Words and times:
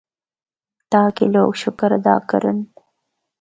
تاکہ 0.91 1.23
لوگ 1.33 1.49
شُکر 1.61 1.89
ادا 1.99 2.15
کرّن۔ 2.29 2.57